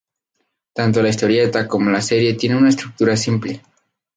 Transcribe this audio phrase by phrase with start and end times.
[0.73, 3.61] Tanto la historieta como la serie tienen una estructura simple.